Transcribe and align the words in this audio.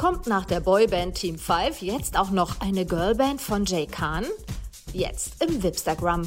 Kommt 0.00 0.26
nach 0.26 0.46
der 0.46 0.60
Boyband 0.60 1.14
Team 1.14 1.36
5 1.36 1.82
jetzt 1.82 2.18
auch 2.18 2.30
noch 2.30 2.62
eine 2.62 2.86
Girlband 2.86 3.38
von 3.38 3.66
Jay 3.66 3.86
Khan? 3.86 4.24
Jetzt 4.94 5.44
im 5.44 5.62
Wipstagram. 5.62 6.26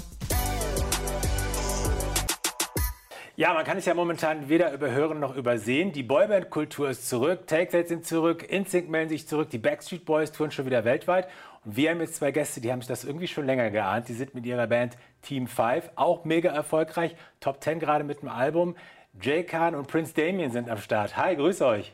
Ja, 3.36 3.51
man 3.55 3.65
kann 3.65 3.79
es 3.79 3.86
ja 3.86 3.96
momentan 3.96 4.47
weder 4.47 4.71
überhören 4.73 5.20
noch 5.20 5.36
übersehen. 5.36 5.91
Die 5.91 6.04
Boyband-Kultur 6.04 6.91
ist 6.91 7.09
zurück, 7.09 7.47
Take 7.47 7.83
sind 7.88 8.05
zurück, 8.05 8.47
InSync 8.47 8.89
melden 8.89 9.09
sich 9.09 9.28
zurück, 9.28 9.49
die 9.49 9.57
Backstreet 9.57 10.05
Boys 10.05 10.32
touren 10.32 10.52
schon 10.52 10.68
wieder 10.68 10.86
weltwit. 10.86 11.26
Und 11.66 11.76
wir 11.76 11.90
haben 11.90 12.00
jetzt 12.00 12.18
zwei 12.18 12.32
Gäste, 12.32 12.62
die 12.62 12.71
haben 12.71 12.82
sich 12.82 12.90
das 12.90 13.04
irgendwie 13.04 13.28
schon 13.28 13.48
länger 13.48 13.71
geahnt. 13.71 14.08
Die 14.08 14.14
sind 14.14 14.36
mit 14.36 14.46
ihrer 14.46 14.68
Band 14.68 14.98
Team 15.24 15.48
5 15.48 15.90
auch 15.96 16.26
mega 16.26 16.52
erfolgreich. 16.52 17.16
Top 17.40 17.64
10 17.64 17.80
gerade 17.80 18.04
mit 18.04 18.21
dem 18.21 18.30
Album. 18.30 18.76
Jay 19.20 19.44
Khan 19.44 19.74
und 19.74 19.88
Prince 19.88 20.14
Damien 20.14 20.52
sind 20.52 20.70
am 20.70 20.78
Start. 20.78 21.18
Hi, 21.18 21.36
grüß 21.36 21.64
euch. 21.64 21.92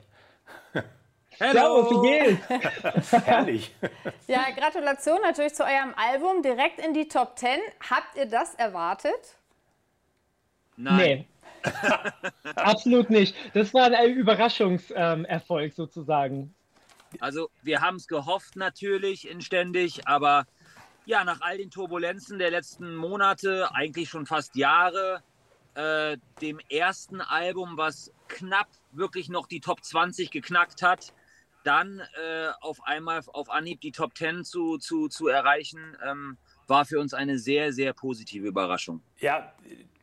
Hallo, 1.39 1.89
wie 1.89 2.35
geht's? 2.47 3.11
Herrlich. 3.25 3.73
Ja, 4.27 4.47
Gratulation 4.51 5.21
natürlich 5.21 5.53
zu 5.53 5.63
eurem 5.63 5.93
Album. 5.95 6.41
Direkt 6.41 6.79
in 6.85 6.93
die 6.93 7.07
Top 7.07 7.39
10. 7.39 7.59
Habt 7.89 8.17
ihr 8.17 8.25
das 8.25 8.55
erwartet? 8.55 9.37
Nein. 10.75 10.97
Nee. 10.97 11.27
Absolut 12.55 13.09
nicht. 13.09 13.35
Das 13.53 13.73
war 13.73 13.91
ein 13.91 14.13
Überraschungserfolg 14.13 15.65
ähm, 15.65 15.75
sozusagen. 15.75 16.53
Also 17.19 17.49
wir 17.63 17.81
haben 17.81 17.95
es 17.95 18.07
gehofft 18.07 18.55
natürlich 18.55 19.27
inständig, 19.27 20.07
aber 20.07 20.45
ja, 21.05 21.23
nach 21.23 21.41
all 21.41 21.57
den 21.57 21.71
Turbulenzen 21.71 22.37
der 22.37 22.51
letzten 22.51 22.95
Monate, 22.95 23.73
eigentlich 23.73 24.09
schon 24.09 24.25
fast 24.25 24.55
Jahre, 24.55 25.23
äh, 25.73 26.17
dem 26.41 26.59
ersten 26.69 27.21
Album, 27.21 27.77
was 27.77 28.11
knapp 28.27 28.67
wirklich 28.91 29.29
noch 29.29 29.47
die 29.47 29.59
Top 29.59 29.83
20 29.83 30.31
geknackt 30.31 30.81
hat, 30.81 31.13
dann 31.63 31.99
äh, 31.99 32.49
auf 32.61 32.83
einmal 32.83 33.21
auf 33.27 33.49
Anhieb 33.49 33.81
die 33.81 33.91
Top 33.91 34.17
10 34.17 34.43
zu, 34.43 34.77
zu, 34.77 35.07
zu 35.07 35.27
erreichen, 35.27 35.97
ähm, 36.05 36.37
war 36.67 36.85
für 36.85 36.99
uns 36.99 37.13
eine 37.13 37.37
sehr, 37.37 37.73
sehr 37.73 37.93
positive 37.93 38.47
Überraschung. 38.47 39.01
Ja, 39.19 39.53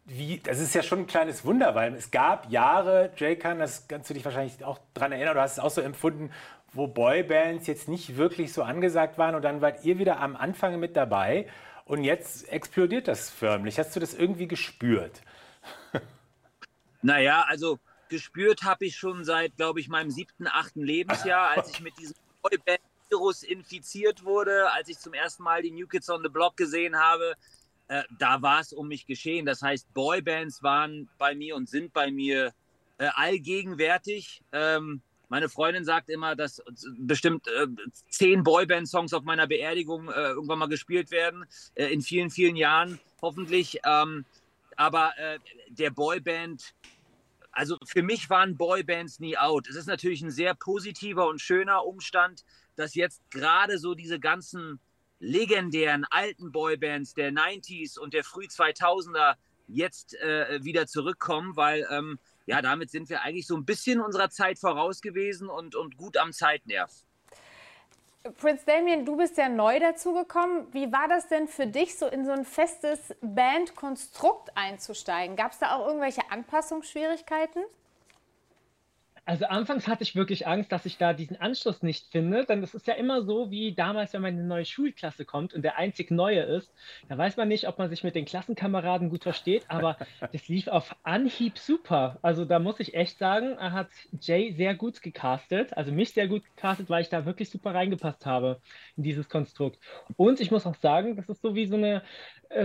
wie, 0.04 0.38
das 0.38 0.60
ist 0.60 0.74
ja 0.74 0.82
schon 0.82 1.00
ein 1.00 1.06
kleines 1.06 1.44
Wunder, 1.44 1.74
weil 1.74 1.94
es 1.94 2.10
gab 2.10 2.50
Jahre, 2.50 3.10
J-Kan, 3.16 3.58
das 3.58 3.88
kannst 3.88 4.10
du 4.10 4.14
dich 4.14 4.24
wahrscheinlich 4.24 4.64
auch 4.64 4.78
daran 4.94 5.12
erinnern, 5.12 5.34
du 5.34 5.40
hast 5.40 5.52
es 5.52 5.58
auch 5.58 5.70
so 5.70 5.80
empfunden, 5.80 6.30
wo 6.72 6.86
Boybands 6.86 7.66
jetzt 7.66 7.88
nicht 7.88 8.16
wirklich 8.16 8.52
so 8.52 8.62
angesagt 8.62 9.18
waren 9.18 9.34
und 9.34 9.42
dann 9.42 9.60
wart 9.60 9.84
ihr 9.84 9.98
wieder 9.98 10.20
am 10.20 10.36
Anfang 10.36 10.78
mit 10.78 10.96
dabei 10.96 11.48
und 11.84 12.04
jetzt 12.04 12.48
explodiert 12.48 13.08
das 13.08 13.30
förmlich. 13.30 13.78
Hast 13.78 13.96
du 13.96 14.00
das 14.00 14.14
irgendwie 14.14 14.46
gespürt? 14.46 15.22
naja, 17.02 17.44
also 17.48 17.78
gespürt 18.08 18.62
habe 18.62 18.86
ich 18.86 18.96
schon 18.96 19.24
seit, 19.24 19.56
glaube 19.56 19.80
ich, 19.80 19.88
meinem 19.88 20.10
siebten, 20.10 20.46
achten 20.46 20.82
Lebensjahr, 20.82 21.50
als 21.50 21.70
ich 21.70 21.80
mit 21.80 21.98
diesem 21.98 22.16
Boyband-Virus 22.42 23.42
infiziert 23.42 24.24
wurde, 24.24 24.70
als 24.72 24.88
ich 24.88 24.98
zum 24.98 25.14
ersten 25.14 25.42
Mal 25.42 25.62
die 25.62 25.70
New 25.70 25.86
Kids 25.86 26.08
on 26.10 26.22
the 26.22 26.28
Block 26.28 26.56
gesehen 26.56 26.96
habe. 26.96 27.34
Äh, 27.88 28.02
da 28.18 28.42
war 28.42 28.60
es 28.60 28.72
um 28.72 28.88
mich 28.88 29.06
geschehen. 29.06 29.46
Das 29.46 29.62
heißt, 29.62 29.92
Boybands 29.94 30.62
waren 30.62 31.08
bei 31.18 31.34
mir 31.34 31.56
und 31.56 31.68
sind 31.68 31.92
bei 31.92 32.10
mir 32.10 32.52
äh, 32.98 33.08
allgegenwärtig. 33.14 34.42
Ähm, 34.52 35.02
meine 35.28 35.48
Freundin 35.48 35.84
sagt 35.84 36.08
immer, 36.08 36.36
dass 36.36 36.62
bestimmt 36.98 37.48
äh, 37.48 37.66
zehn 38.08 38.44
Boyband-Songs 38.44 39.12
auf 39.12 39.24
meiner 39.24 39.46
Beerdigung 39.46 40.08
äh, 40.08 40.30
irgendwann 40.30 40.58
mal 40.58 40.68
gespielt 40.68 41.10
werden, 41.10 41.44
äh, 41.74 41.86
in 41.86 42.00
vielen, 42.00 42.30
vielen 42.30 42.56
Jahren 42.56 43.00
hoffentlich. 43.22 43.80
Ähm, 43.84 44.24
aber 44.76 45.12
äh, 45.18 45.38
der 45.68 45.90
Boyband, 45.90 46.74
also 47.56 47.78
für 47.86 48.02
mich 48.02 48.28
waren 48.28 48.58
Boybands 48.58 49.18
nie 49.18 49.38
out. 49.38 49.66
Es 49.66 49.76
ist 49.76 49.86
natürlich 49.86 50.20
ein 50.20 50.30
sehr 50.30 50.54
positiver 50.54 51.26
und 51.26 51.40
schöner 51.40 51.86
Umstand, 51.86 52.44
dass 52.76 52.94
jetzt 52.94 53.22
gerade 53.30 53.78
so 53.78 53.94
diese 53.94 54.20
ganzen 54.20 54.78
legendären 55.20 56.04
alten 56.10 56.52
Boybands 56.52 57.14
der 57.14 57.32
90s 57.32 57.98
und 57.98 58.12
der 58.12 58.24
früh 58.24 58.44
2000er 58.44 59.36
jetzt 59.68 60.14
äh, 60.20 60.62
wieder 60.62 60.86
zurückkommen, 60.86 61.56
weil 61.56 61.86
ähm, 61.90 62.18
ja, 62.44 62.60
damit 62.60 62.90
sind 62.90 63.08
wir 63.08 63.22
eigentlich 63.22 63.46
so 63.46 63.56
ein 63.56 63.64
bisschen 63.64 64.00
unserer 64.00 64.28
Zeit 64.28 64.58
voraus 64.58 65.00
gewesen 65.00 65.48
und, 65.48 65.74
und 65.74 65.96
gut 65.96 66.18
am 66.18 66.32
Zeitnerv. 66.32 66.92
Prince 68.32 68.64
Damien, 68.66 69.04
du 69.04 69.16
bist 69.16 69.36
ja 69.36 69.48
neu 69.48 69.78
dazugekommen. 69.78 70.72
Wie 70.72 70.92
war 70.92 71.08
das 71.08 71.28
denn 71.28 71.48
für 71.48 71.66
dich, 71.66 71.98
so 71.98 72.06
in 72.06 72.24
so 72.24 72.32
ein 72.32 72.44
festes 72.44 73.14
Bandkonstrukt 73.20 74.56
einzusteigen? 74.56 75.36
Gab 75.36 75.52
es 75.52 75.58
da 75.58 75.76
auch 75.76 75.86
irgendwelche 75.86 76.22
Anpassungsschwierigkeiten? 76.30 77.62
Also 79.26 79.46
anfangs 79.46 79.88
hatte 79.88 80.04
ich 80.04 80.14
wirklich 80.14 80.46
Angst, 80.46 80.70
dass 80.70 80.86
ich 80.86 80.98
da 80.98 81.12
diesen 81.12 81.36
Anschluss 81.36 81.82
nicht 81.82 82.06
finde, 82.12 82.44
denn 82.44 82.62
es 82.62 82.74
ist 82.74 82.86
ja 82.86 82.94
immer 82.94 83.22
so 83.22 83.50
wie 83.50 83.74
damals, 83.74 84.12
wenn 84.12 84.22
man 84.22 84.34
in 84.34 84.38
eine 84.38 84.48
neue 84.48 84.64
Schulklasse 84.64 85.24
kommt 85.24 85.52
und 85.52 85.62
der 85.62 85.76
einzig 85.76 86.12
Neue 86.12 86.42
ist, 86.42 86.72
da 87.08 87.18
weiß 87.18 87.36
man 87.36 87.48
nicht, 87.48 87.66
ob 87.66 87.76
man 87.76 87.90
sich 87.90 88.04
mit 88.04 88.14
den 88.14 88.24
Klassenkameraden 88.24 89.10
gut 89.10 89.24
versteht, 89.24 89.64
aber 89.68 89.96
das 90.32 90.46
lief 90.46 90.68
auf 90.68 90.94
Anhieb 91.02 91.58
super. 91.58 92.18
Also 92.22 92.44
da 92.44 92.60
muss 92.60 92.78
ich 92.78 92.94
echt 92.94 93.18
sagen, 93.18 93.58
er 93.58 93.72
hat 93.72 93.88
Jay 94.20 94.52
sehr 94.52 94.76
gut 94.76 95.02
gecastet, 95.02 95.76
also 95.76 95.90
mich 95.90 96.12
sehr 96.12 96.28
gut 96.28 96.44
gecastet, 96.54 96.88
weil 96.88 97.02
ich 97.02 97.08
da 97.08 97.26
wirklich 97.26 97.50
super 97.50 97.74
reingepasst 97.74 98.26
habe 98.26 98.60
in 98.96 99.02
dieses 99.02 99.28
Konstrukt. 99.28 99.80
Und 100.16 100.40
ich 100.40 100.52
muss 100.52 100.66
auch 100.66 100.76
sagen, 100.76 101.16
das 101.16 101.28
ist 101.28 101.42
so 101.42 101.56
wie 101.56 101.66
so 101.66 101.74
eine 101.74 102.02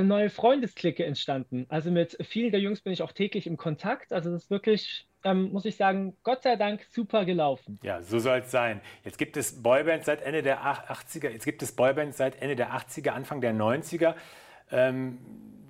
neue 0.02 0.30
Freundesklicke 0.30 1.06
entstanden. 1.06 1.66
Also 1.70 1.92
mit 1.92 2.18
vielen 2.22 2.52
der 2.52 2.60
Jungs 2.60 2.82
bin 2.82 2.94
ich 2.94 3.02
auch 3.02 3.12
täglich 3.12 3.48
im 3.48 3.58
Kontakt. 3.58 4.14
Also 4.14 4.32
das 4.32 4.44
ist 4.44 4.50
wirklich 4.50 5.08
ähm, 5.24 5.52
muss 5.52 5.66
ich 5.66 5.76
sagen, 5.76 6.18
Gott 6.24 6.44
sei 6.44 6.56
Dank 6.56 6.84
super 6.90 7.26
gelaufen. 7.26 7.80
Ja, 7.84 8.02
so 8.02 8.20
soll 8.20 8.40
es 8.40 8.52
sein. 8.52 8.82
Jetzt 9.04 9.18
gibt 9.18 9.38
es 9.38 9.62
Boybands 9.62 10.06
seit 10.06 10.22
Ende 10.22 10.42
der 10.42 10.64
80er, 10.64 11.30
jetzt 11.30 11.46
gibt 11.46 11.62
es 11.62 11.76
Boybands 11.76 12.18
seit 12.18 12.42
Ende 12.42 12.56
der 12.56 12.74
80er, 12.74 13.10
Anfang 13.10 13.42
der 13.42 13.54
90er. 13.54 14.16
Ähm, 14.72 15.20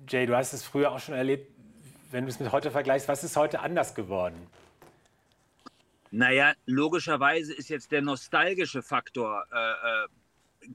Jay, 0.08 0.26
du 0.26 0.36
hast 0.36 0.52
es 0.52 0.64
früher 0.64 0.92
auch 0.92 1.00
schon 1.00 1.14
erlebt. 1.14 1.50
Wenn 2.10 2.24
du 2.24 2.30
es 2.30 2.40
mit 2.40 2.52
heute 2.52 2.70
vergleichst, 2.70 3.08
was 3.08 3.24
ist 3.24 3.36
heute 3.36 3.60
anders 3.60 3.94
geworden? 3.94 4.46
Naja, 6.10 6.52
logischerweise 6.66 7.54
ist 7.54 7.70
jetzt 7.70 7.90
der 7.90 8.02
nostalgische 8.02 8.82
Faktor 8.82 9.46
äh, 9.50 9.56
äh, 9.56 10.08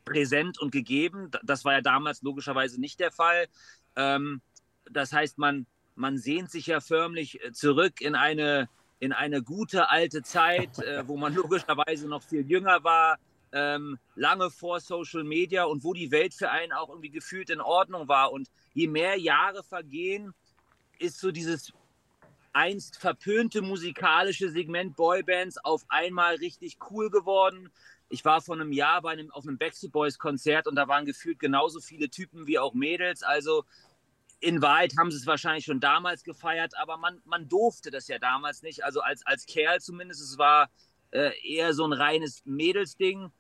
präsent 0.06 0.60
und 0.60 0.72
gegeben. 0.72 1.32
Das 1.44 1.66
war 1.66 1.74
ja 1.74 1.82
damals 1.82 2.22
logischerweise 2.22 2.80
nicht 2.80 3.00
der 3.00 3.12
Fall. 3.12 3.48
Ähm, 3.96 4.42
das 4.90 5.14
heißt, 5.14 5.38
man, 5.38 5.66
man 5.96 6.18
sehnt 6.18 6.52
sich 6.52 6.68
ja 6.68 6.80
förmlich 6.80 7.44
äh, 7.44 7.52
zurück 7.52 8.02
in 8.02 8.16
eine, 8.16 8.70
in 9.00 9.14
eine 9.14 9.42
gute 9.44 9.90
alte 9.90 10.24
Zeit, 10.24 10.80
äh, 10.80 11.08
wo 11.08 11.18
man 11.18 11.34
logischerweise 11.36 12.08
noch 12.08 12.24
viel 12.24 12.50
jünger 12.50 12.84
war, 12.84 13.18
ähm, 13.52 13.98
lange 14.16 14.50
vor 14.50 14.80
Social 14.80 15.24
Media 15.24 15.64
und 15.64 15.84
wo 15.84 15.94
die 15.94 16.12
Welt 16.12 16.34
für 16.34 16.52
einen 16.52 16.74
auch 16.74 16.90
irgendwie 16.90 17.10
gefühlt 17.10 17.50
in 17.50 17.62
Ordnung 17.62 18.08
war. 18.08 18.32
Und 18.32 18.50
je 18.74 18.88
mehr 18.88 19.18
Jahre 19.18 19.64
vergehen, 19.64 20.34
ist 21.00 21.20
so 21.20 21.32
dieses 21.32 21.74
einst 22.58 22.98
verpönte 22.98 23.62
musikalische 23.62 24.50
Segment 24.50 24.96
Boybands 24.96 25.58
auf 25.64 25.86
einmal 25.90 26.36
richtig 26.36 26.80
cool 26.90 27.12
geworden. 27.12 27.70
Ich 28.10 28.26
war 28.26 28.42
vor 28.42 28.56
einem 28.56 28.72
Jahr 28.72 29.04
bei 29.04 29.12
einem, 29.12 29.30
auf 29.32 29.48
einem 29.48 29.60
Backstreet 29.60 29.92
Boys 29.92 30.18
Konzert 30.18 30.68
und 30.68 30.76
da 30.76 30.88
waren 30.88 31.06
gefühlt 31.06 31.38
genauso 31.38 31.80
viele 31.80 32.10
Typen 32.10 32.48
wie 32.48 32.58
auch 32.58 32.74
Mädels. 32.74 33.22
Also 33.22 33.64
in 34.40 34.62
Wahrheit 34.64 34.96
haben 34.98 35.12
sie 35.12 35.18
es 35.18 35.28
wahrscheinlich 35.28 35.66
schon 35.66 35.80
damals 35.80 36.24
gefeiert, 36.24 36.76
aber 36.78 36.98
man, 36.98 37.22
man 37.26 37.48
durfte 37.48 37.92
das 37.92 38.08
ja 38.08 38.18
damals 38.18 38.64
nicht. 38.64 38.84
Also 38.84 39.02
als, 39.02 39.24
als 39.28 39.46
Kerl 39.46 39.80
zumindest, 39.80 40.22
es 40.22 40.40
war 40.40 40.72
äh, 41.12 41.32
eher 41.48 41.76
so 41.76 41.86
ein 41.86 41.94
reines 41.94 42.42
Mädelsding. 42.46 43.32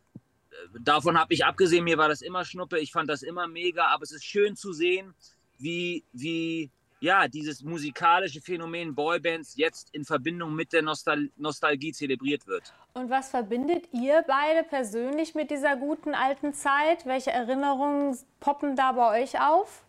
Davon 0.79 1.19
habe 1.19 1.33
ich 1.33 1.43
abgesehen, 1.43 1.85
mir 1.85 1.97
war 1.97 2.07
das 2.07 2.21
immer 2.21 2.45
Schnuppe, 2.45 2.77
ich 2.79 2.91
fand 2.91 3.09
das 3.09 3.23
immer 3.23 3.47
mega, 3.47 3.87
aber 3.87 4.03
es 4.03 4.11
ist 4.11 4.25
schön 4.25 4.55
zu 4.55 4.73
sehen, 4.73 5.15
wie, 5.57 6.03
wie 6.13 6.69
ja, 6.99 7.27
dieses 7.27 7.63
musikalische 7.63 8.41
Phänomen 8.41 8.95
Boybands 8.95 9.55
jetzt 9.55 9.93
in 9.93 10.03
Verbindung 10.03 10.55
mit 10.55 10.73
der 10.73 10.81
Nostal 10.81 11.29
Nostalgie 11.37 11.91
zelebriert 11.91 12.47
wird. 12.47 12.73
Und 12.93 13.09
was 13.09 13.29
verbindet 13.29 13.87
ihr 13.91 14.23
beide 14.27 14.63
persönlich 14.67 15.35
mit 15.35 15.51
dieser 15.51 15.75
guten 15.75 16.15
alten 16.15 16.53
Zeit? 16.53 17.05
Welche 17.05 17.31
Erinnerungen 17.31 18.17
poppen 18.39 18.75
da 18.75 18.91
bei 18.93 19.21
euch 19.21 19.39
auf? 19.39 19.83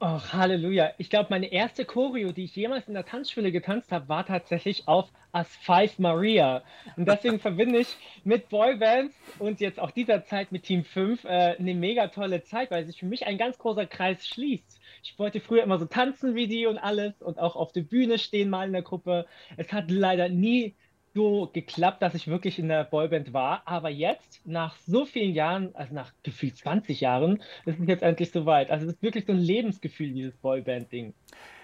Oh, 0.00 0.20
Halleluja. 0.32 0.92
Ich 0.98 1.10
glaube, 1.10 1.26
meine 1.30 1.50
erste 1.50 1.84
Choreo, 1.84 2.30
die 2.30 2.44
ich 2.44 2.54
jemals 2.54 2.86
in 2.86 2.94
der 2.94 3.04
Tanzschule 3.04 3.50
getanzt 3.50 3.90
habe, 3.90 4.08
war 4.08 4.24
tatsächlich 4.24 4.86
auf 4.86 5.10
As 5.32 5.48
Five 5.56 5.98
Maria. 5.98 6.62
Und 6.96 7.08
deswegen 7.08 7.40
verbinde 7.40 7.80
ich 7.80 7.96
mit 8.22 8.48
Boybands 8.48 9.16
und 9.40 9.58
jetzt 9.60 9.80
auch 9.80 9.90
dieser 9.90 10.24
Zeit 10.24 10.52
mit 10.52 10.62
Team 10.62 10.84
5 10.84 11.24
äh, 11.24 11.56
eine 11.58 11.74
mega 11.74 12.06
tolle 12.08 12.44
Zeit, 12.44 12.70
weil 12.70 12.86
sich 12.86 13.00
für 13.00 13.06
mich 13.06 13.26
ein 13.26 13.38
ganz 13.38 13.58
großer 13.58 13.86
Kreis 13.86 14.24
schließt. 14.24 14.77
Ich 15.02 15.18
wollte 15.18 15.40
früher 15.40 15.62
immer 15.62 15.78
so 15.78 15.86
tanzen 15.86 16.34
wie 16.34 16.46
die 16.46 16.66
und 16.66 16.78
alles 16.78 17.20
und 17.22 17.38
auch 17.38 17.56
auf 17.56 17.72
der 17.72 17.82
Bühne 17.82 18.18
stehen 18.18 18.50
mal 18.50 18.66
in 18.66 18.72
der 18.72 18.82
Gruppe. 18.82 19.26
Es 19.56 19.72
hat 19.72 19.90
leider 19.90 20.28
nie 20.28 20.74
so 21.14 21.50
geklappt, 21.52 22.02
dass 22.02 22.14
ich 22.14 22.28
wirklich 22.28 22.58
in 22.58 22.68
der 22.68 22.84
Boyband 22.84 23.32
war. 23.32 23.62
Aber 23.64 23.88
jetzt, 23.88 24.40
nach 24.46 24.76
so 24.86 25.04
vielen 25.04 25.34
Jahren, 25.34 25.74
also 25.74 25.94
nach 25.94 26.12
gefühlt 26.22 26.56
20 26.56 27.00
Jahren, 27.00 27.42
ist 27.66 27.80
es 27.80 27.88
jetzt 27.88 28.02
endlich 28.02 28.30
soweit. 28.30 28.70
Also 28.70 28.86
es 28.86 28.94
ist 28.94 29.02
wirklich 29.02 29.26
so 29.26 29.32
ein 29.32 29.38
Lebensgefühl, 29.38 30.12
dieses 30.12 30.36
Boyband-Ding. 30.36 31.14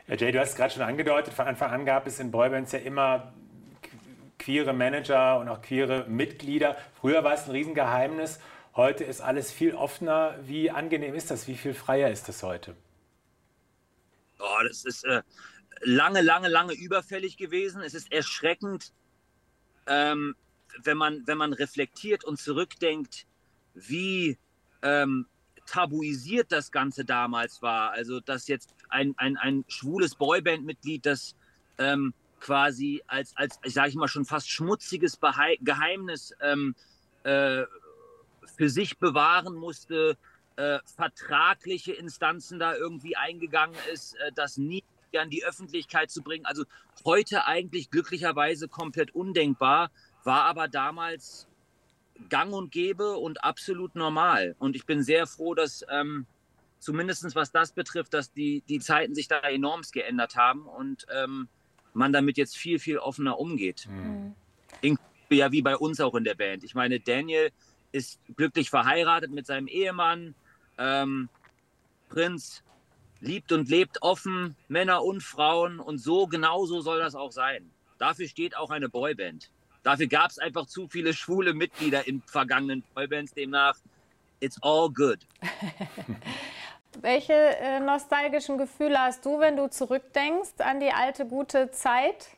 Ja, 0.09 0.17
Jay, 0.17 0.33
du 0.33 0.41
hast 0.41 0.51
es 0.51 0.57
gerade 0.57 0.73
schon 0.73 0.83
angedeutet, 0.83 1.33
von 1.33 1.47
Anfang 1.47 1.71
an 1.71 1.87
gab 1.87 2.07
es 2.07 2.21
in 2.21 2.31
Boybands 2.31 2.73
ja 2.73 2.79
immer 2.81 3.33
queere 4.39 4.73
Manager 4.75 5.39
und 5.39 5.49
auch 5.49 5.63
queere 5.63 6.05
Mitglieder. 6.09 6.77
Früher 7.01 7.25
war 7.25 7.35
es 7.35 7.47
ein 7.47 7.53
Riesengeheimnis. 7.53 8.41
Heute 8.77 9.05
ist 9.05 9.21
alles 9.21 9.53
viel 9.53 9.75
offener. 9.75 10.35
Wie 10.43 10.71
angenehm 10.71 11.15
ist 11.15 11.31
das? 11.31 11.49
Wie 11.49 11.55
viel 11.55 11.75
freier 11.75 12.11
ist 12.11 12.29
das 12.29 12.43
heute? 12.43 12.75
Oh, 14.39 14.59
das 14.67 14.85
ist 14.85 15.05
äh, 15.05 15.23
lange, 15.83 16.23
lange, 16.23 16.49
lange 16.49 16.75
überfällig 16.75 17.37
gewesen. 17.37 17.83
Es 17.83 17.95
ist 17.95 18.11
erschreckend, 18.13 18.93
ähm, 19.87 20.35
wenn, 20.83 20.97
man, 20.97 21.27
wenn 21.27 21.39
man 21.39 21.53
reflektiert 21.53 22.25
und 22.25 22.39
zurückdenkt, 22.39 23.27
wie 23.75 24.39
ähm, 24.83 25.27
tabuisiert 25.67 26.53
das 26.53 26.71
Ganze 26.71 27.05
damals 27.05 27.63
war. 27.63 27.93
Also, 27.93 28.21
dass 28.21 28.49
jetzt 28.49 28.75
ein, 28.89 29.15
ein, 29.17 29.37
ein 29.37 29.65
schwules 29.69 30.15
Boyband-Mitglied, 30.15 31.07
das 31.07 31.35
ähm, 31.79 32.15
quasi 32.41 33.03
als, 33.07 33.37
als 33.37 33.59
sage 33.65 33.89
ich 33.89 33.95
mal, 33.95 34.09
schon 34.09 34.25
fast 34.25 34.51
schmutziges 34.51 35.17
Behe 35.17 35.57
Geheimnis 35.61 36.35
ähm, 36.41 36.75
äh, 37.23 37.65
für 38.57 38.69
sich 38.69 38.99
bewahren 38.99 39.55
musste, 39.55 40.17
äh, 40.57 40.79
vertragliche 40.85 41.93
Instanzen 41.93 42.59
da 42.59 42.75
irgendwie 42.75 43.17
eingegangen 43.17 43.77
ist, 43.93 44.15
äh, 44.15 44.33
das 44.35 44.57
nie 44.57 44.85
an 45.19 45.31
die 45.31 45.45
Öffentlichkeit 45.45 46.11
zu 46.11 46.23
bringen. 46.23 46.45
Also 46.45 46.65
heute 47.05 47.47
eigentlich 47.47 47.91
glücklicherweise 47.91 48.69
komplett 48.69 49.15
undenkbar, 49.15 49.91
war 50.25 50.45
aber 50.45 50.67
damals 50.67 51.49
gang 52.29 52.53
und 52.53 52.73
gäbe 52.73 53.17
und 53.17 53.45
absolut 53.45 53.95
normal. 53.95 54.57
Und 54.59 54.77
ich 54.77 54.87
bin 54.87 55.03
sehr 55.03 55.27
froh, 55.27 55.55
dass 55.55 55.85
ähm, 55.89 56.27
zumindest 56.79 57.35
was 57.35 57.51
das 57.51 57.73
betrifft, 57.73 58.15
dass 58.15 58.33
die, 58.33 58.63
die 58.69 58.79
Zeiten 58.79 59.15
sich 59.15 59.29
da 59.29 59.39
enormst 59.39 59.93
geändert 59.93 60.37
haben 60.37 60.67
und 60.67 61.07
ähm, 61.13 61.49
man 61.93 62.13
damit 62.13 62.37
jetzt 62.37 62.57
viel, 62.57 62.79
viel 62.79 62.99
offener 62.99 63.39
umgeht. 63.39 63.89
Mhm. 63.89 64.35
Ja, 65.31 65.51
wie 65.51 65.63
bei 65.63 65.77
uns 65.77 66.01
auch 66.01 66.15
in 66.15 66.25
der 66.25 66.35
Band. 66.35 66.63
Ich 66.65 66.75
meine, 66.75 67.01
Daniel 67.01 67.51
ist 67.93 68.21
glücklich 68.37 68.71
verheiratet 68.71 69.31
mit 69.31 69.47
seinem 69.47 69.67
Ehemann. 69.67 70.35
Ähm, 70.79 71.29
Prinz 72.09 72.63
liebt 73.21 73.53
und 73.53 73.69
lebt 73.69 74.03
offen, 74.03 74.57
Männer 74.69 75.03
und 75.03 75.23
Frauen. 75.23 75.81
Und 75.81 75.99
so, 75.99 76.27
genauso 76.27 76.81
soll 76.81 76.99
das 77.01 77.15
auch 77.15 77.33
sein. 77.33 77.71
Dafür 77.99 78.29
steht 78.29 78.57
auch 78.57 78.71
eine 78.71 78.89
Boyband. 78.89 79.51
Dafür 79.83 80.07
gab 80.07 80.31
es 80.31 80.39
einfach 80.39 80.67
zu 80.67 80.89
viele 80.89 81.13
schwule 81.13 81.55
Mitglieder 81.55 82.07
in 82.07 82.23
vergangenen 82.23 82.83
Boybands. 82.95 83.35
Demnach, 83.35 83.77
it's 84.41 84.59
all 84.63 84.91
good. 84.91 85.19
Welche 87.01 87.33
äh, 87.33 87.81
nostalgischen 87.81 88.57
Gefühle 88.57 88.99
hast 88.99 89.25
du, 89.25 89.41
wenn 89.41 89.57
du 89.57 89.69
zurückdenkst 89.69 90.61
an 90.61 90.81
die 90.81 90.91
alte 90.91 91.27
gute 91.27 91.71
Zeit? 91.71 92.29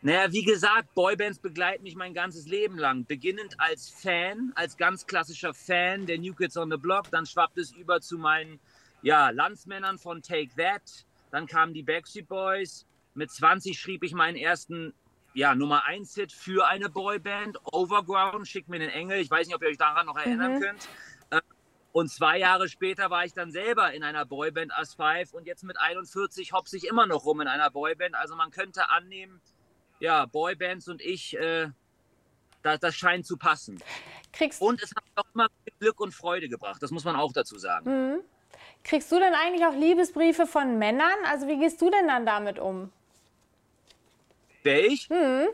Naja, 0.00 0.30
wie 0.32 0.44
gesagt, 0.44 0.94
Boybands 0.94 1.40
begleiten 1.40 1.82
mich 1.82 1.96
mein 1.96 2.14
ganzes 2.14 2.46
Leben 2.46 2.78
lang. 2.78 3.04
Beginnend 3.04 3.56
als 3.58 3.88
Fan, 3.88 4.52
als 4.54 4.76
ganz 4.76 5.06
klassischer 5.06 5.52
Fan 5.52 6.06
der 6.06 6.18
New 6.18 6.34
Kids 6.34 6.56
on 6.56 6.70
the 6.70 6.76
Block. 6.76 7.10
Dann 7.10 7.26
schwappt 7.26 7.58
es 7.58 7.72
über 7.72 8.00
zu 8.00 8.16
meinen 8.16 8.60
ja, 9.02 9.30
Landsmännern 9.30 9.98
von 9.98 10.22
Take 10.22 10.50
That. 10.56 11.04
Dann 11.32 11.46
kamen 11.46 11.74
die 11.74 11.82
Backstreet 11.82 12.28
Boys. 12.28 12.86
Mit 13.14 13.32
20 13.32 13.78
schrieb 13.78 14.04
ich 14.04 14.14
meinen 14.14 14.36
ersten 14.36 14.94
ja, 15.34 15.56
Nummer 15.56 15.84
1 15.84 16.14
Hit 16.14 16.32
für 16.32 16.66
eine 16.68 16.88
Boyband, 16.88 17.58
Overground, 17.64 18.46
Schick 18.46 18.68
mir 18.68 18.78
den 18.78 18.90
Engel. 18.90 19.18
Ich 19.18 19.30
weiß 19.30 19.48
nicht, 19.48 19.56
ob 19.56 19.62
ihr 19.62 19.68
euch 19.68 19.78
daran 19.78 20.06
noch 20.06 20.16
erinnern 20.16 20.54
mhm. 20.54 20.60
könnt. 20.60 20.88
Äh, 21.30 21.40
und 21.90 22.08
zwei 22.08 22.38
Jahre 22.38 22.68
später 22.68 23.10
war 23.10 23.24
ich 23.24 23.34
dann 23.34 23.50
selber 23.50 23.92
in 23.92 24.04
einer 24.04 24.24
Boyband 24.24 24.72
As 24.76 24.94
5 24.94 25.32
und 25.34 25.46
jetzt 25.46 25.64
mit 25.64 25.78
41 25.80 26.52
hopse 26.52 26.76
ich 26.76 26.86
immer 26.86 27.06
noch 27.06 27.24
rum 27.24 27.40
in 27.40 27.48
einer 27.48 27.70
Boyband. 27.70 28.14
Also 28.14 28.36
man 28.36 28.52
könnte 28.52 28.90
annehmen, 28.90 29.40
ja, 30.00 30.26
Boybands 30.26 30.88
und 30.88 31.00
ich, 31.00 31.36
äh, 31.36 31.68
das, 32.62 32.80
das 32.80 32.94
scheint 32.94 33.26
zu 33.26 33.36
passen. 33.36 33.82
Kriegst 34.32 34.60
und 34.60 34.82
es 34.82 34.90
hat 34.90 35.04
auch 35.16 35.34
immer 35.34 35.48
Glück 35.80 36.00
und 36.00 36.12
Freude 36.12 36.48
gebracht, 36.48 36.82
das 36.82 36.90
muss 36.90 37.04
man 37.04 37.16
auch 37.16 37.32
dazu 37.32 37.58
sagen. 37.58 38.14
Mhm. 38.14 38.20
Kriegst 38.84 39.10
du 39.10 39.18
denn 39.18 39.34
eigentlich 39.34 39.66
auch 39.66 39.74
Liebesbriefe 39.74 40.46
von 40.46 40.78
Männern? 40.78 41.24
Also 41.26 41.46
wie 41.46 41.58
gehst 41.58 41.80
du 41.80 41.90
denn 41.90 42.06
dann 42.06 42.24
damit 42.24 42.58
um? 42.58 42.92
Wer 44.62 44.86
ich? 44.86 45.08
Mhm. 45.10 45.48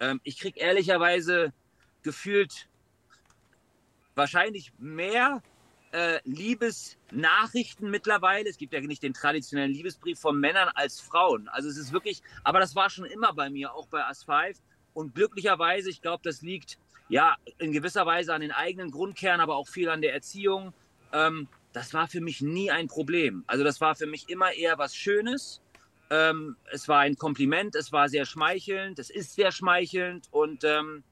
Ähm, 0.00 0.20
ich 0.24 0.38
krieg 0.38 0.56
ehrlicherweise 0.56 1.52
gefühlt 2.02 2.68
wahrscheinlich 4.14 4.72
mehr 4.78 5.42
äh, 5.92 6.20
Liebesnachrichten 6.24 7.90
mittlerweile. 7.90 8.48
Es 8.48 8.58
gibt 8.58 8.72
ja 8.72 8.80
nicht 8.80 9.02
den 9.02 9.14
traditionellen 9.14 9.72
Liebesbrief 9.72 10.18
von 10.18 10.38
Männern 10.38 10.68
als 10.74 11.00
Frauen. 11.00 11.48
Also 11.48 11.68
es 11.68 11.76
ist 11.76 11.92
wirklich, 11.92 12.22
aber 12.44 12.60
das 12.60 12.74
war 12.74 12.90
schon 12.90 13.04
immer 13.04 13.32
bei 13.32 13.50
mir, 13.50 13.74
auch 13.74 13.86
bei 13.86 14.02
As5. 14.02 14.56
Und 14.94 15.14
glücklicherweise, 15.14 15.90
ich 15.90 16.02
glaube, 16.02 16.22
das 16.24 16.42
liegt 16.42 16.78
ja 17.08 17.36
in 17.58 17.72
gewisser 17.72 18.04
Weise 18.06 18.34
an 18.34 18.40
den 18.40 18.52
eigenen 18.52 18.90
Grundkern, 18.90 19.40
aber 19.40 19.56
auch 19.56 19.68
viel 19.68 19.88
an 19.88 20.02
der 20.02 20.12
Erziehung. 20.12 20.72
Ähm, 21.12 21.48
das 21.72 21.94
war 21.94 22.08
für 22.08 22.20
mich 22.20 22.40
nie 22.40 22.70
ein 22.70 22.88
Problem. 22.88 23.44
Also 23.46 23.64
das 23.64 23.80
war 23.80 23.94
für 23.94 24.06
mich 24.06 24.28
immer 24.28 24.52
eher 24.52 24.78
was 24.78 24.94
Schönes. 24.94 25.60
Ähm, 26.10 26.56
es 26.70 26.88
war 26.88 27.00
ein 27.00 27.16
Kompliment, 27.16 27.74
es 27.74 27.92
war 27.92 28.08
sehr 28.08 28.24
schmeichelnd, 28.24 28.98
es 28.98 29.10
ist 29.10 29.34
sehr 29.34 29.52
schmeichelnd 29.52 30.26
und 30.30 30.64
ähm, 30.64 31.04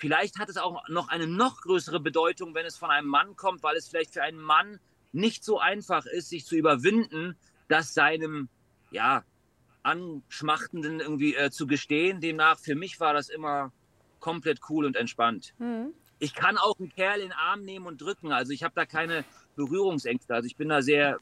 vielleicht 0.00 0.38
hat 0.38 0.48
es 0.48 0.56
auch 0.56 0.88
noch 0.88 1.08
eine 1.08 1.26
noch 1.26 1.60
größere 1.60 2.00
Bedeutung, 2.00 2.54
wenn 2.54 2.66
es 2.66 2.76
von 2.76 2.90
einem 2.90 3.08
Mann 3.08 3.36
kommt, 3.36 3.62
weil 3.62 3.76
es 3.76 3.86
vielleicht 3.86 4.14
für 4.14 4.22
einen 4.22 4.40
Mann 4.40 4.80
nicht 5.12 5.44
so 5.44 5.58
einfach 5.58 6.06
ist, 6.06 6.30
sich 6.30 6.46
zu 6.46 6.56
überwinden, 6.56 7.36
das 7.68 7.94
seinem, 7.94 8.48
ja, 8.90 9.24
Anschmachtenden 9.82 11.00
irgendwie 11.00 11.34
äh, 11.34 11.50
zu 11.50 11.66
gestehen. 11.66 12.20
Demnach, 12.20 12.58
für 12.58 12.74
mich 12.74 12.98
war 13.00 13.14
das 13.14 13.28
immer 13.28 13.72
komplett 14.18 14.60
cool 14.68 14.84
und 14.84 14.96
entspannt. 14.96 15.54
Mhm. 15.58 15.94
Ich 16.18 16.34
kann 16.34 16.58
auch 16.58 16.78
einen 16.78 16.90
Kerl 16.90 17.20
in 17.20 17.28
den 17.28 17.32
Arm 17.32 17.62
nehmen 17.62 17.86
und 17.86 18.00
drücken. 18.00 18.32
Also 18.32 18.52
ich 18.52 18.62
habe 18.62 18.74
da 18.74 18.84
keine 18.84 19.24
Berührungsängste. 19.56 20.34
Also 20.34 20.46
ich 20.46 20.56
bin 20.56 20.68
da 20.68 20.82
sehr, 20.82 21.18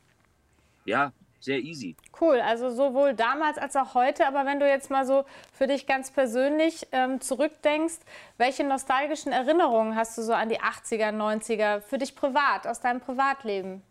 ja, 0.84 1.12
sehr 1.40 1.58
easy. 1.58 1.96
Cool, 2.20 2.40
also 2.40 2.70
sowohl 2.70 3.14
damals 3.14 3.58
als 3.58 3.76
auch 3.76 3.94
heute. 3.94 4.26
Aber 4.26 4.44
wenn 4.44 4.60
du 4.60 4.68
jetzt 4.68 4.90
mal 4.90 5.06
so 5.06 5.24
für 5.52 5.66
dich 5.66 5.86
ganz 5.86 6.10
persönlich 6.10 6.86
ähm, 6.92 7.20
zurückdenkst, 7.20 7.98
welche 8.38 8.64
nostalgischen 8.64 9.32
Erinnerungen 9.32 9.94
hast 9.94 10.18
du 10.18 10.22
so 10.22 10.32
an 10.32 10.48
die 10.48 10.60
80er, 10.60 11.10
90er 11.12 11.80
für 11.80 11.98
dich 11.98 12.14
privat, 12.14 12.66
aus 12.66 12.80
deinem 12.80 13.00
Privatleben? 13.00 13.82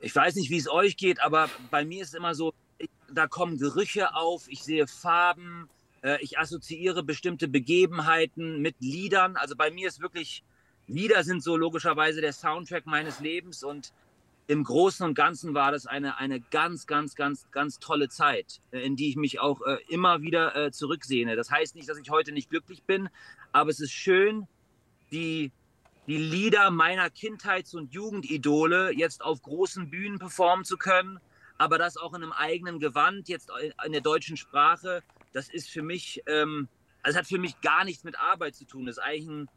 Ich 0.00 0.14
weiß 0.14 0.34
nicht, 0.36 0.50
wie 0.50 0.58
es 0.58 0.70
euch 0.70 0.96
geht, 0.96 1.20
aber 1.20 1.48
bei 1.70 1.84
mir 1.84 2.02
ist 2.02 2.08
es 2.08 2.14
immer 2.14 2.34
so, 2.34 2.52
ich, 2.78 2.90
da 3.10 3.26
kommen 3.26 3.58
Gerüche 3.58 4.14
auf, 4.14 4.46
ich 4.48 4.62
sehe 4.62 4.86
Farben, 4.86 5.70
äh, 6.02 6.18
ich 6.20 6.38
assoziiere 6.38 7.02
bestimmte 7.02 7.48
Begebenheiten 7.48 8.60
mit 8.60 8.76
Liedern. 8.80 9.36
Also 9.36 9.56
bei 9.56 9.70
mir 9.70 9.88
ist 9.88 10.00
wirklich, 10.00 10.44
Lieder 10.86 11.24
sind 11.24 11.42
so 11.42 11.56
logischerweise 11.56 12.20
der 12.20 12.32
Soundtrack 12.32 12.86
meines 12.86 13.20
Lebens 13.20 13.64
und 13.64 13.92
im 14.48 14.62
Großen 14.62 15.04
und 15.04 15.14
Ganzen 15.14 15.54
war 15.54 15.72
das 15.72 15.86
eine, 15.86 16.18
eine 16.18 16.40
ganz, 16.40 16.86
ganz, 16.86 17.14
ganz, 17.16 17.50
ganz 17.50 17.78
tolle 17.78 18.08
Zeit, 18.08 18.60
äh, 18.70 18.80
in 18.80 18.96
die 18.96 19.08
ich 19.08 19.16
mich 19.16 19.40
auch 19.40 19.60
äh, 19.62 19.78
immer 19.88 20.22
wieder 20.22 20.54
äh, 20.54 20.70
zurücksehne. 20.70 21.36
Das 21.36 21.50
heißt 21.50 21.74
nicht, 21.74 21.88
dass 21.88 21.98
ich 21.98 22.10
heute 22.10 22.32
nicht 22.32 22.50
glücklich 22.50 22.84
bin, 22.84 23.08
aber 23.52 23.70
es 23.70 23.80
ist 23.80 23.92
schön, 23.92 24.46
die, 25.10 25.50
die 26.06 26.18
Lieder 26.18 26.70
meiner 26.70 27.10
Kindheits- 27.10 27.74
und 27.74 27.92
Jugendidole 27.92 28.92
jetzt 28.92 29.22
auf 29.22 29.42
großen 29.42 29.90
Bühnen 29.90 30.18
performen 30.18 30.64
zu 30.64 30.76
können, 30.76 31.18
aber 31.58 31.78
das 31.78 31.96
auch 31.96 32.14
in 32.14 32.22
einem 32.22 32.32
eigenen 32.32 32.78
Gewand, 32.78 33.28
jetzt 33.28 33.50
in 33.84 33.92
der 33.92 34.00
deutschen 34.00 34.36
Sprache. 34.36 35.02
Das 35.32 35.48
ist 35.48 35.70
für 35.70 35.82
mich, 35.82 36.22
ähm, 36.26 36.68
also 37.02 37.18
hat 37.18 37.26
für 37.26 37.38
mich 37.38 37.60
gar 37.62 37.84
nichts 37.84 38.04
mit 38.04 38.18
Arbeit 38.18 38.54
zu 38.54 38.64
tun. 38.64 38.86
Das 38.86 38.98
ist 38.98 39.02
eigentlich 39.02 39.28
ein, 39.28 39.48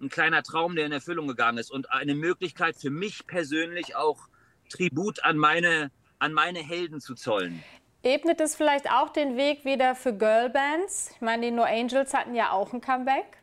ein 0.00 0.08
kleiner 0.08 0.42
Traum, 0.42 0.74
der 0.74 0.86
in 0.86 0.92
Erfüllung 0.92 1.28
gegangen 1.28 1.58
ist 1.58 1.70
und 1.70 1.90
eine 1.90 2.14
Möglichkeit 2.14 2.76
für 2.76 2.90
mich 2.90 3.26
persönlich 3.26 3.94
auch 3.94 4.28
Tribut 4.72 5.22
an 5.24 5.36
meine, 5.36 5.90
an 6.18 6.32
meine 6.32 6.60
Helden 6.60 7.00
zu 7.00 7.14
zollen. 7.14 7.62
Ebnet 8.02 8.40
es 8.40 8.56
vielleicht 8.56 8.90
auch 8.90 9.10
den 9.10 9.36
Weg 9.36 9.64
wieder 9.64 9.94
für 9.94 10.12
Girlbands? 10.12 11.12
Ich 11.14 11.20
meine, 11.20 11.46
die 11.46 11.52
No 11.52 11.62
Angels 11.62 12.12
hatten 12.14 12.34
ja 12.34 12.50
auch 12.50 12.72
ein 12.72 12.80
Comeback. 12.80 13.38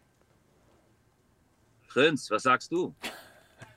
Prinz, 1.87 2.29
was 2.29 2.43
sagst 2.43 2.71
du? 2.71 2.93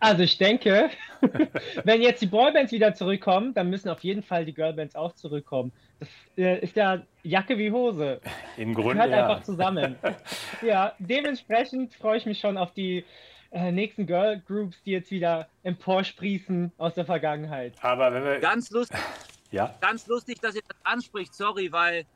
Also 0.00 0.24
ich 0.24 0.36
denke, 0.36 0.90
wenn 1.84 2.02
jetzt 2.02 2.20
die 2.20 2.26
Boybands 2.26 2.72
wieder 2.72 2.92
zurückkommen, 2.92 3.54
dann 3.54 3.70
müssen 3.70 3.88
auf 3.88 4.00
jeden 4.00 4.22
Fall 4.24 4.44
die 4.44 4.52
Girlbands 4.52 4.96
auch 4.96 5.14
zurückkommen. 5.14 5.70
Das 6.00 6.08
äh, 6.36 6.58
ist 6.58 6.74
ja 6.74 7.02
Jacke 7.22 7.56
wie 7.56 7.70
Hose. 7.70 8.20
Im 8.56 8.74
Grunde 8.74 9.00
Hört 9.00 9.12
ja. 9.12 9.28
einfach 9.28 9.44
zusammen. 9.44 9.94
ja, 10.62 10.94
dementsprechend 10.98 11.94
freue 11.94 12.18
ich 12.18 12.26
mich 12.26 12.40
schon 12.40 12.58
auf 12.58 12.72
die 12.72 12.98
äh, 12.98 13.04
nächsten 13.52 14.06
Girl 14.06 14.40
Groups, 14.46 14.82
die 14.84 14.92
jetzt 14.92 15.10
wieder 15.10 15.48
emporsprießen 15.62 16.72
aus 16.78 16.94
der 16.94 17.04
Vergangenheit. 17.04 17.74
Aber 17.82 18.12
wenn 18.12 18.24
wir. 18.24 18.40
Ganz 18.40 18.70
lustig. 18.70 18.98
Ja. 19.52 19.74
Ganz 19.82 20.06
lustig, 20.06 20.40
dass 20.40 20.54
ihr 20.54 20.62
das 20.66 20.78
anspricht, 20.82 21.34
sorry, 21.34 21.70
weil 21.70 22.06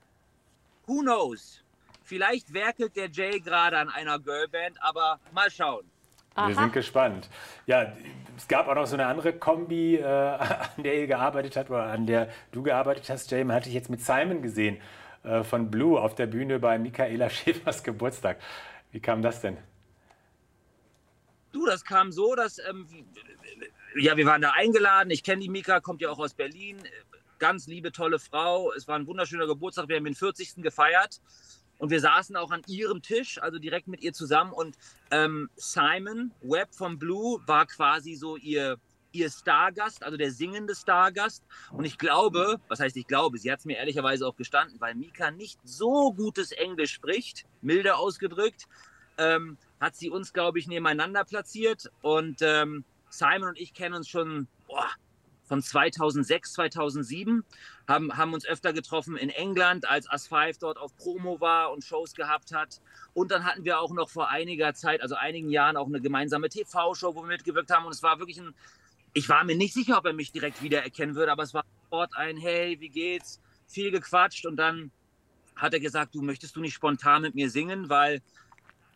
who 0.87 1.01
knows? 1.01 1.63
Vielleicht 2.03 2.55
werkelt 2.55 2.97
der 2.97 3.11
Jay 3.11 3.41
gerade 3.41 3.77
an 3.77 3.91
einer 3.91 4.19
Girlband, 4.19 4.83
aber 4.83 5.21
mal 5.33 5.51
schauen. 5.51 5.85
Wir 6.35 6.45
Aha. 6.45 6.53
sind 6.55 6.73
gespannt. 6.73 7.29
Ja, 7.67 7.93
es 8.37 8.49
gab 8.49 8.69
auch 8.69 8.75
noch 8.75 8.87
so 8.87 8.95
eine 8.95 9.07
andere 9.07 9.33
Kombi, 9.33 9.97
äh, 9.97 10.05
an 10.07 10.83
der 10.83 10.99
ihr 10.99 11.07
gearbeitet 11.07 11.57
habt 11.57 11.69
oder 11.69 11.85
an 11.85 12.07
der 12.07 12.31
du 12.53 12.63
gearbeitet 12.63 13.09
hast, 13.11 13.31
Jay. 13.31 13.45
Man 13.45 13.57
hatte 13.57 13.69
ich 13.69 13.75
jetzt 13.75 13.91
mit 13.91 14.01
Simon 14.01 14.41
gesehen 14.41 14.79
äh, 15.25 15.43
von 15.43 15.71
Blue 15.71 16.01
auf 16.01 16.15
der 16.15 16.27
Bühne 16.27 16.59
bei 16.59 16.79
Michaela 16.79 17.29
Schäfers 17.31 17.83
Geburtstag. 17.83 18.39
Wie 18.93 19.01
kam 19.01 19.21
das 19.21 19.41
denn? 19.41 19.59
Du, 21.53 21.67
das 21.67 21.85
kam 21.85 22.13
so, 22.13 22.35
dass 22.35 22.59
ähm, 22.59 22.87
ja, 23.99 24.17
wir 24.17 24.27
waren 24.27 24.43
da 24.43 24.53
eingeladen. 24.53 25.11
Ich 25.11 25.23
kenne 25.23 25.43
die 25.43 25.49
Mika, 25.49 25.81
kommt 25.81 26.03
ja 26.03 26.11
auch 26.11 26.19
aus 26.19 26.35
Berlin. 26.35 26.79
Ganz 27.39 27.67
liebe, 27.67 27.93
tolle 27.93 28.19
Frau. 28.19 28.73
Es 28.73 28.87
war 28.89 28.97
ein 28.97 29.07
wunderschöner 29.07 29.47
Geburtstag. 29.47 29.89
Wir 29.89 29.97
haben 29.97 30.05
den 30.05 30.15
40. 30.15 30.57
gefeiert. 30.57 31.21
Und 31.79 31.91
wir 31.91 32.01
saßen 32.01 32.37
auch 32.37 32.51
an 32.51 32.63
ihrem 32.67 33.03
Tisch, 33.03 33.41
also 33.41 33.59
direkt 33.59 33.87
mit 33.87 34.03
ihr 34.03 34.13
zusammen. 34.13 34.53
Und 34.53 34.77
ähm, 35.11 35.51
Simon 35.57 36.33
Webb 36.41 36.75
vom 36.75 36.99
Blue 36.99 37.41
war 37.47 37.67
quasi 37.67 38.15
so 38.15 38.37
ihr, 38.37 38.79
ihr 39.13 39.31
Stargast, 39.31 40.03
also 40.03 40.17
der 40.17 40.31
singende 40.31 40.75
Stargast. 40.75 41.45
Und 41.73 41.85
ich 41.85 41.99
glaube, 41.99 42.61
was 42.69 42.81
heißt 42.81 42.97
ich 42.97 43.07
glaube, 43.07 43.39
sie 43.39 43.53
hat 43.53 43.59
es 43.59 43.65
mir 43.67 43.77
ehrlicherweise 43.77 44.27
auch 44.27 44.37
gestanden, 44.37 44.81
weil 44.81 44.95
Mika 44.95 45.31
nicht 45.31 45.61
so 45.65 46.13
gutes 46.13 46.53
Englisch 46.53 46.93
spricht, 46.93 47.45
milde 47.61 47.97
ausgedrückt, 47.97 48.67
ähm, 49.19 49.59
hat 49.81 49.97
sie 49.97 50.11
uns, 50.11 50.33
glaube 50.33 50.59
ich, 50.59 50.69
nebeneinander 50.69 51.25
platziert. 51.25 51.91
Und 52.03 52.41
ähm, 52.43 52.85
Simon 53.09 53.49
und 53.51 53.59
ich 53.59 53.75
kennen 53.75 53.95
uns 53.95 54.09
schon 54.09 54.49
boah, 54.67 54.89
von 55.47 55.63
2006, 55.63 56.53
2007, 56.55 57.45
haben, 57.89 58.17
haben 58.17 58.35
uns 58.35 58.47
öfter 58.47 58.73
getroffen 58.73 59.17
in 59.17 59.31
England, 59.31 59.89
als 59.89 60.09
As5 60.09 60.59
dort 60.59 60.79
auf 60.79 60.97
Promo 60.97 61.41
war 61.41 61.73
und 61.73 61.85
Shows 61.85 62.15
gehabt 62.15 62.53
hat. 62.53 62.81
Und 63.15 63.31
dann 63.31 63.45
hatten 63.45 63.65
wir 63.65 63.81
auch 63.81 63.93
noch 63.93 64.11
vor 64.11 64.29
einiger 64.29 64.75
Zeit, 64.75 65.01
also 65.03 65.15
einigen 65.15 65.49
Jahren, 65.51 65.77
auch 65.77 65.87
eine 65.87 66.01
gemeinsame 66.01 66.49
TV-Show, 66.49 67.15
wo 67.15 67.23
wir 67.23 67.29
mitgewirkt 67.29 67.71
haben. 67.71 67.87
Und 67.87 67.95
es 67.95 68.03
war 68.03 68.19
wirklich 68.19 68.41
ein, 68.41 68.55
ich 69.13 69.29
war 69.29 69.45
mir 69.45 69.57
nicht 69.57 69.73
sicher, 69.73 69.99
ob 69.99 70.07
er 70.07 70.13
mich 70.13 70.33
direkt 70.33 70.63
wiedererkennen 70.63 71.15
würde, 71.15 71.33
aber 71.33 71.45
es 71.45 71.55
war 71.55 71.65
sofort 71.85 72.17
ein, 72.17 72.37
hey, 72.37 72.79
wie 72.81 72.91
geht's? 72.91 73.41
Viel 73.69 73.91
gequatscht 73.91 74.47
und 74.47 74.57
dann 74.57 74.91
hat 75.57 75.73
er 75.73 75.81
gesagt, 75.81 76.15
du 76.15 76.23
möchtest 76.23 76.55
du 76.55 76.61
nicht 76.61 76.75
spontan 76.75 77.23
mit 77.23 77.35
mir 77.35 77.51
singen, 77.51 77.89
weil 77.89 78.21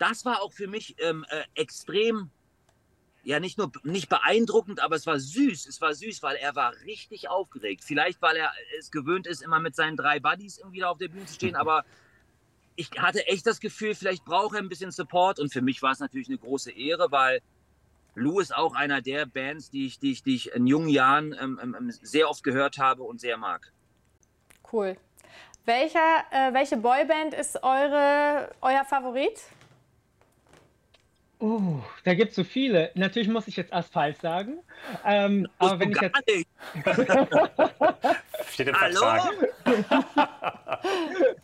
das 0.00 0.24
war 0.24 0.42
auch 0.42 0.52
für 0.52 0.66
mich 0.66 0.96
ähm, 0.98 1.24
äh, 1.28 1.44
extrem 1.54 2.30
ja 3.22 3.38
nicht 3.38 3.58
nur 3.58 3.70
nicht 3.84 4.08
beeindruckend, 4.08 4.80
aber 4.80 4.96
es 4.96 5.06
war 5.06 5.20
süß. 5.20 5.66
Es 5.66 5.80
war 5.80 5.94
süß, 5.94 6.22
weil 6.22 6.36
er 6.36 6.56
war 6.56 6.72
richtig 6.86 7.28
aufgeregt. 7.28 7.84
Vielleicht, 7.84 8.22
weil 8.22 8.36
er 8.36 8.50
es 8.78 8.90
gewöhnt 8.90 9.26
ist, 9.26 9.42
immer 9.42 9.60
mit 9.60 9.76
seinen 9.76 9.96
drei 9.96 10.18
Buddies 10.18 10.58
irgendwie 10.58 10.80
da 10.80 10.88
auf 10.88 10.98
der 10.98 11.08
Bühne 11.08 11.26
zu 11.26 11.34
stehen, 11.34 11.54
aber 11.54 11.84
ich 12.76 12.90
hatte 12.98 13.26
echt 13.26 13.46
das 13.46 13.60
Gefühl, 13.60 13.94
vielleicht 13.94 14.24
braucht 14.24 14.54
er 14.54 14.62
ein 14.62 14.70
bisschen 14.70 14.90
Support 14.90 15.38
und 15.38 15.52
für 15.52 15.60
mich 15.60 15.82
war 15.82 15.92
es 15.92 16.00
natürlich 16.00 16.28
eine 16.28 16.38
große 16.38 16.70
Ehre, 16.70 17.10
weil 17.10 17.42
Lou 18.14 18.40
ist 18.40 18.56
auch 18.56 18.74
einer 18.74 19.02
der 19.02 19.26
Bands, 19.26 19.70
die 19.70 19.86
ich, 19.86 19.98
die 19.98 20.12
ich, 20.12 20.22
die 20.22 20.34
ich 20.34 20.52
in 20.52 20.66
jungen 20.66 20.88
Jahren 20.88 21.36
ähm, 21.38 21.60
ähm, 21.62 21.76
ähm 21.78 21.90
sehr 21.90 22.30
oft 22.30 22.42
gehört 22.42 22.78
habe 22.78 23.02
und 23.02 23.20
sehr 23.20 23.36
mag. 23.36 23.70
Cool. 24.72 24.96
Welcher, 25.66 26.24
äh, 26.30 26.54
welche 26.54 26.78
Boyband 26.78 27.34
ist 27.34 27.62
eure, 27.62 28.50
euer 28.62 28.84
Favorit? 28.86 29.42
Oh, 31.42 31.80
da 32.04 32.12
gibt 32.12 32.30
es 32.30 32.36
so 32.36 32.44
viele. 32.44 32.90
Natürlich 32.94 33.28
muss 33.28 33.48
ich 33.48 33.56
jetzt 33.56 33.72
Asphalt 33.72 34.20
sagen. 34.20 34.58
Ähm, 35.06 35.48
aber 35.58 35.80
wenn 35.80 35.92
ich 35.92 36.00
jetzt. 36.00 36.14
Steht 38.52 38.68
im 38.68 38.74
Vertrag. 38.74 39.32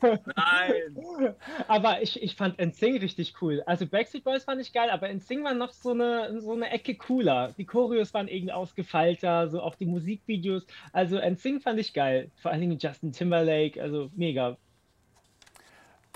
Nein. 0.03 1.35
Aber 1.69 2.03
ich, 2.03 2.23
ich 2.23 2.37
fand 2.37 2.59
NSYNC 2.59 3.01
richtig 3.03 3.35
cool. 3.41 3.63
Also 3.67 3.87
Backstreet 3.87 4.25
Boys 4.25 4.45
fand 4.45 4.61
ich 4.61 4.73
geil, 4.73 4.91
aber 4.91 5.13
NSYNC 5.13 5.45
war 5.45 5.55
noch 5.55 5.73
so 5.73 5.93
eine, 5.93 6.41
so 6.41 6.53
eine 6.53 6.71
Ecke 6.71 6.95
cooler. 6.97 7.55
Die 7.57 7.65
Choreos 7.65 8.13
waren 8.15 8.29
irgendwie 8.29 8.53
ausgefeilter, 8.53 9.49
so 9.49 9.61
auch 9.61 9.75
die 9.75 9.87
Musikvideos. 9.87 10.67
Also 10.93 11.19
NSYNC 11.19 11.63
fand 11.63 11.81
ich 11.81 11.95
geil. 11.95 12.31
Vor 12.37 12.51
allen 12.51 12.61
Dingen 12.61 12.79
Justin 12.79 13.13
Timberlake, 13.13 13.81
also 13.81 14.11
mega. 14.15 14.57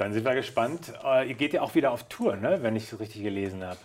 Dann 0.01 0.15
sind 0.15 0.25
wir 0.25 0.35
gespannt. 0.35 0.95
Äh, 1.05 1.29
ihr 1.29 1.35
geht 1.35 1.53
ja 1.53 1.61
auch 1.61 1.75
wieder 1.75 1.91
auf 1.91 2.09
Tour, 2.09 2.35
ne? 2.35 2.63
wenn 2.63 2.75
ich 2.75 2.91
es 2.91 2.99
richtig 2.99 3.23
gelesen 3.23 3.63
habe. 3.63 3.79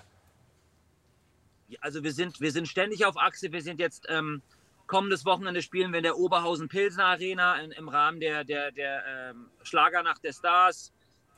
Also 1.81 2.05
wir 2.05 2.13
sind, 2.13 2.39
wir 2.39 2.53
sind 2.53 2.69
ständig 2.69 3.05
auf 3.05 3.17
Achse. 3.17 3.51
Wir 3.51 3.61
sind 3.61 3.81
jetzt 3.81 4.05
ähm, 4.07 4.41
kommendes 4.87 5.25
Wochenende 5.25 5.61
spielen 5.61 5.91
wir 5.91 5.97
in 5.97 6.03
der 6.03 6.17
Oberhausen 6.17 6.69
Pilsner 6.69 7.07
Arena 7.07 7.59
in, 7.59 7.71
im 7.71 7.89
Rahmen 7.89 8.21
der, 8.21 8.45
der, 8.45 8.71
der 8.71 9.03
ähm, 9.05 9.47
Schlagernacht 9.63 10.23
der 10.23 10.31
Stars. 10.31 10.93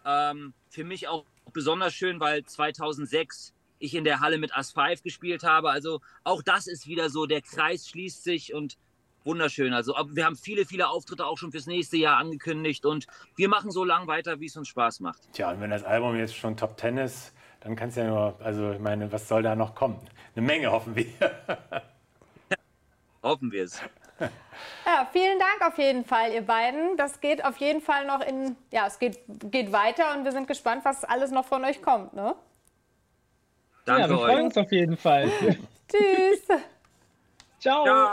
Ähm, 0.06 0.54
für 0.70 0.84
mich 0.84 1.08
auch 1.08 1.26
besonders 1.54 1.96
schön, 1.96 2.20
weil 2.20 2.44
2006 2.44 3.56
ich 3.80 3.96
in 3.96 4.04
der 4.04 4.20
Halle 4.20 4.38
mit 4.38 4.56
As 4.56 4.74
5 4.74 5.02
gespielt 5.02 5.42
habe. 5.42 5.72
Also 5.72 6.02
auch 6.24 6.44
das 6.44 6.68
ist 6.68 6.86
wieder 6.86 7.10
so, 7.10 7.26
der 7.26 7.42
Kreis 7.42 7.90
schließt 7.90 8.24
sich 8.24 8.54
und 8.54 8.78
wunderschön. 9.28 9.74
Also 9.74 9.94
wir 10.12 10.26
haben 10.26 10.36
viele, 10.36 10.66
viele 10.66 10.90
Auftritte 10.90 11.28
auch 11.28 11.38
schon 11.38 11.52
fürs 11.52 11.68
nächste 11.68 11.98
Jahr 11.98 12.18
angekündigt 12.18 12.86
und 12.86 13.06
wir 13.36 13.50
machen 13.50 13.70
so 13.70 13.84
lange 13.84 14.08
weiter, 14.08 14.40
wie 14.40 14.48
es 14.48 14.58
uns 14.58 14.68
Spaß 14.70 15.02
macht. 15.02 15.22
Tja, 15.34 15.52
und 15.52 15.62
wenn 15.62 15.70
das 15.70 15.84
Album 15.84 16.18
jetzt 16.18 16.36
schon 16.36 16.58
Top 16.58 16.78
Ten 16.78 16.98
ist, 16.98 17.34
dann 17.60 17.76
kann 17.76 17.90
es 17.90 17.96
ja 17.96 18.06
nur, 18.06 18.40
also 18.44 18.72
ich 18.72 18.80
meine, 18.80 19.12
was 19.12 19.28
soll 19.28 19.44
da 19.44 19.56
noch 19.56 19.76
kommen? 19.76 20.00
Eine 20.36 20.46
Menge, 20.46 20.72
hoffen 20.72 20.96
wir. 20.96 21.06
hoffen 23.22 23.52
wir 23.52 23.66
es. 23.66 23.82
Ja, 24.86 25.08
vielen 25.12 25.38
Dank 25.38 25.72
auf 25.72 25.78
jeden 25.78 26.06
Fall, 26.06 26.34
ihr 26.34 26.42
beiden. 26.42 26.98
Das 26.98 27.22
geht 27.22 27.46
auf 27.46 27.58
jeden 27.58 27.82
Fall 27.82 28.08
noch 28.08 28.22
in, 28.22 28.56
ja, 28.72 28.88
es 28.88 28.98
geht, 28.98 29.20
geht 29.28 29.72
weiter 29.72 30.18
und 30.18 30.24
wir 30.24 30.32
sind 30.32 30.48
gespannt, 30.48 30.86
was 30.86 31.04
alles 31.04 31.30
noch 31.30 31.46
von 31.46 31.64
euch 31.66 31.82
kommt, 31.82 32.14
ne? 32.14 32.36
Danke 33.86 34.02
ja, 34.02 34.10
wir 34.10 34.20
euch. 34.20 34.32
freuen 34.32 34.46
uns 34.46 34.58
auf 34.58 34.72
jeden 34.72 34.98
Fall. 34.98 35.30
Tschüss. 35.88 36.48
Ciao. 37.60 37.84
Ciao. 37.84 38.12